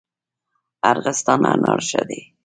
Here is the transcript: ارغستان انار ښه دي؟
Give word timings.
ارغستان 0.91 1.41
انار 1.53 1.79
ښه 1.87 2.01
دي؟ 2.09 2.21